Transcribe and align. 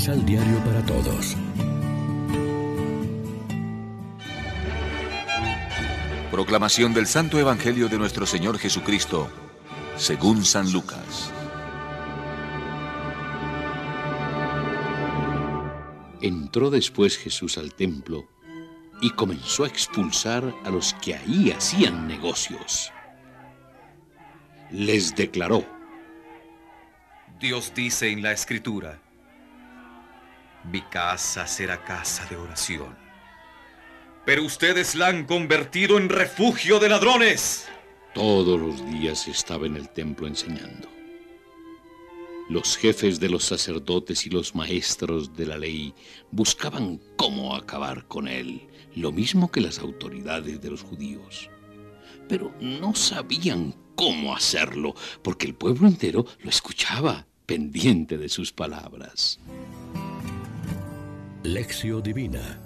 Misal 0.00 0.24
Diario 0.24 0.58
para 0.64 0.82
Todos. 0.86 1.36
Proclamación 6.30 6.94
del 6.94 7.06
Santo 7.06 7.38
Evangelio 7.38 7.86
de 7.90 7.98
nuestro 7.98 8.24
Señor 8.24 8.58
Jesucristo, 8.58 9.28
según 9.98 10.46
San 10.46 10.72
Lucas. 10.72 11.30
Entró 16.22 16.70
después 16.70 17.18
Jesús 17.18 17.58
al 17.58 17.74
templo 17.74 18.26
y 19.02 19.10
comenzó 19.10 19.64
a 19.64 19.68
expulsar 19.68 20.54
a 20.64 20.70
los 20.70 20.94
que 20.94 21.16
ahí 21.16 21.50
hacían 21.50 22.08
negocios. 22.08 22.90
Les 24.70 25.14
declaró, 25.14 25.62
Dios 27.38 27.74
dice 27.74 28.08
en 28.08 28.22
la 28.22 28.32
Escritura, 28.32 28.98
mi 30.64 30.82
casa 30.82 31.46
será 31.46 31.82
casa 31.84 32.26
de 32.26 32.36
oración. 32.36 32.96
Pero 34.24 34.44
ustedes 34.44 34.94
la 34.94 35.08
han 35.08 35.24
convertido 35.24 35.98
en 35.98 36.08
refugio 36.08 36.78
de 36.78 36.88
ladrones. 36.88 37.66
Todos 38.14 38.60
los 38.60 38.84
días 38.90 39.28
estaba 39.28 39.66
en 39.66 39.76
el 39.76 39.88
templo 39.88 40.26
enseñando. 40.26 40.88
Los 42.48 42.76
jefes 42.76 43.20
de 43.20 43.28
los 43.28 43.44
sacerdotes 43.44 44.26
y 44.26 44.30
los 44.30 44.56
maestros 44.56 45.36
de 45.36 45.46
la 45.46 45.56
ley 45.56 45.94
buscaban 46.32 47.00
cómo 47.16 47.54
acabar 47.54 48.08
con 48.08 48.26
él, 48.26 48.68
lo 48.96 49.12
mismo 49.12 49.50
que 49.52 49.60
las 49.60 49.78
autoridades 49.78 50.60
de 50.60 50.70
los 50.70 50.82
judíos. 50.82 51.48
Pero 52.28 52.52
no 52.60 52.94
sabían 52.96 53.76
cómo 53.94 54.34
hacerlo, 54.34 54.94
porque 55.22 55.46
el 55.46 55.54
pueblo 55.54 55.86
entero 55.86 56.26
lo 56.40 56.50
escuchaba, 56.50 57.26
pendiente 57.46 58.18
de 58.18 58.28
sus 58.28 58.52
palabras. 58.52 59.38
Lección 61.42 62.02
Divina 62.02 62.60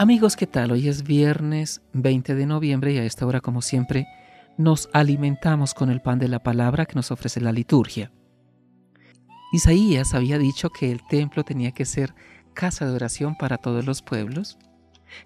Amigos, 0.00 0.34
¿qué 0.34 0.48
tal? 0.48 0.72
Hoy 0.72 0.88
es 0.88 1.04
viernes 1.04 1.80
20 1.92 2.34
de 2.34 2.44
noviembre 2.44 2.92
y 2.92 2.98
a 2.98 3.04
esta 3.04 3.24
hora, 3.24 3.40
como 3.40 3.62
siempre, 3.62 4.08
nos 4.58 4.88
alimentamos 4.92 5.74
con 5.74 5.90
el 5.90 6.02
pan 6.02 6.18
de 6.18 6.26
la 6.26 6.42
palabra 6.42 6.86
que 6.86 6.96
nos 6.96 7.12
ofrece 7.12 7.40
la 7.40 7.52
liturgia. 7.52 8.10
Isaías 9.52 10.12
había 10.14 10.38
dicho 10.38 10.70
que 10.70 10.90
el 10.90 11.06
templo 11.06 11.44
tenía 11.44 11.70
que 11.70 11.84
ser 11.84 12.14
casa 12.52 12.84
de 12.84 12.94
oración 12.94 13.36
para 13.36 13.58
todos 13.58 13.86
los 13.86 14.02
pueblos. 14.02 14.58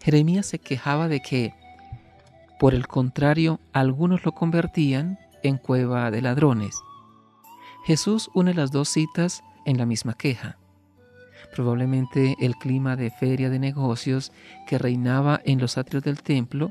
Jeremías 0.03 0.45
se 0.45 0.59
quejaba 0.59 1.09
de 1.09 1.21
que, 1.21 1.55
por 2.61 2.75
el 2.75 2.87
contrario, 2.87 3.61
algunos 3.73 4.27
lo 4.27 4.33
convertían 4.33 5.19
en 5.43 5.57
cueva 5.57 6.11
de 6.11 6.21
ladrones. 6.21 6.77
Jesús 7.87 8.29
une 8.35 8.53
las 8.53 8.73
dos 8.73 8.91
citas 8.91 9.43
en 9.65 9.79
la 9.79 9.87
misma 9.87 10.13
queja. 10.13 10.59
Probablemente 11.57 12.37
el 12.39 12.55
clima 12.57 12.97
de 12.97 13.11
feria 13.11 13.49
de 13.49 13.59
negocios 13.59 14.31
que 14.67 14.77
reinaba 14.77 15.41
en 15.47 15.59
los 15.59 15.79
atrios 15.79 16.05
del 16.05 16.23
templo 16.23 16.71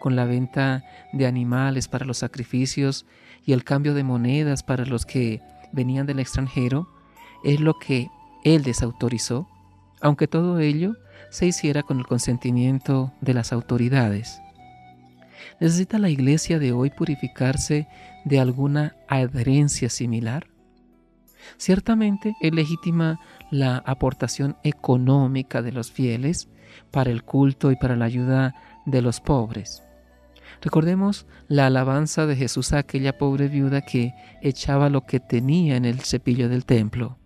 con 0.00 0.16
la 0.16 0.24
venta 0.24 0.82
de 1.12 1.28
animales 1.28 1.86
para 1.86 2.04
los 2.04 2.18
sacrificios 2.18 3.06
y 3.46 3.52
el 3.52 3.62
cambio 3.62 3.94
de 3.94 4.02
monedas 4.02 4.64
para 4.64 4.86
los 4.86 5.06
que 5.06 5.40
venían 5.70 6.06
del 6.06 6.18
extranjero, 6.18 6.88
es 7.44 7.60
lo 7.60 7.78
que 7.78 8.08
él 8.42 8.64
desautorizó, 8.64 9.48
aunque 10.00 10.26
todo 10.26 10.58
ello 10.58 10.96
se 11.30 11.46
hiciera 11.46 11.84
con 11.84 12.00
el 12.00 12.06
consentimiento 12.06 13.12
de 13.20 13.34
las 13.34 13.52
autoridades. 13.52 14.40
¿Necesita 15.60 16.00
la 16.00 16.10
iglesia 16.10 16.58
de 16.58 16.72
hoy 16.72 16.90
purificarse 16.90 17.86
de 18.24 18.40
alguna 18.40 18.96
adherencia 19.06 19.88
similar? 19.90 20.48
Ciertamente 21.56 22.34
es 22.40 22.52
legítima 22.52 23.20
la 23.50 23.78
aportación 23.78 24.56
económica 24.62 25.62
de 25.62 25.72
los 25.72 25.90
fieles 25.90 26.48
para 26.90 27.10
el 27.10 27.22
culto 27.22 27.70
y 27.70 27.76
para 27.76 27.96
la 27.96 28.04
ayuda 28.04 28.54
de 28.86 29.02
los 29.02 29.20
pobres. 29.20 29.82
Recordemos 30.60 31.26
la 31.48 31.66
alabanza 31.66 32.26
de 32.26 32.36
Jesús 32.36 32.72
a 32.72 32.78
aquella 32.78 33.18
pobre 33.18 33.48
viuda 33.48 33.82
que 33.82 34.14
echaba 34.42 34.88
lo 34.88 35.02
que 35.02 35.20
tenía 35.20 35.76
en 35.76 35.84
el 35.84 36.00
cepillo 36.00 36.48
del 36.48 36.64
templo. 36.64 37.18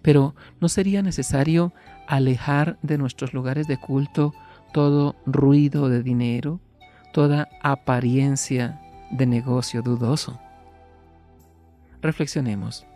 Pero 0.00 0.34
¿no 0.60 0.68
sería 0.68 1.02
necesario 1.02 1.72
alejar 2.06 2.78
de 2.82 2.98
nuestros 2.98 3.32
lugares 3.32 3.66
de 3.66 3.78
culto 3.78 4.34
todo 4.72 5.16
ruido 5.26 5.88
de 5.88 6.02
dinero, 6.02 6.60
toda 7.12 7.48
apariencia 7.62 8.80
de 9.10 9.26
negocio 9.26 9.82
dudoso? 9.82 10.40
Reflexionemos. 12.00 12.86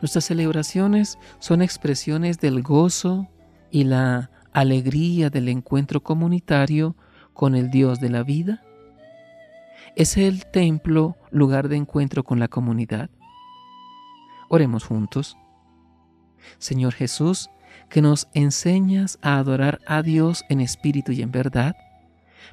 Nuestras 0.00 0.24
celebraciones 0.24 1.18
son 1.38 1.62
expresiones 1.62 2.38
del 2.38 2.62
gozo 2.62 3.28
y 3.70 3.84
la 3.84 4.30
alegría 4.52 5.30
del 5.30 5.48
encuentro 5.48 6.02
comunitario 6.02 6.96
con 7.32 7.54
el 7.54 7.70
Dios 7.70 8.00
de 8.00 8.10
la 8.10 8.22
vida? 8.22 8.62
¿Es 9.96 10.16
el 10.16 10.46
templo 10.46 11.16
lugar 11.30 11.68
de 11.68 11.76
encuentro 11.76 12.24
con 12.24 12.38
la 12.38 12.48
comunidad? 12.48 13.10
Oremos 14.48 14.84
juntos. 14.84 15.36
Señor 16.58 16.94
Jesús, 16.94 17.50
que 17.88 18.02
nos 18.02 18.28
enseñas 18.34 19.18
a 19.22 19.38
adorar 19.38 19.80
a 19.86 20.02
Dios 20.02 20.44
en 20.48 20.60
espíritu 20.60 21.12
y 21.12 21.22
en 21.22 21.30
verdad, 21.30 21.74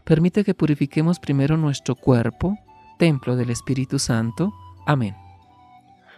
permite 0.04 0.44
que 0.44 0.54
purifiquemos 0.54 1.20
primero 1.20 1.58
nuestro 1.58 1.96
cuerpo, 1.96 2.58
templo 3.00 3.36
del 3.36 3.50
Espíritu 3.50 4.00
Santo. 4.00 4.54
Amén. 4.86 5.25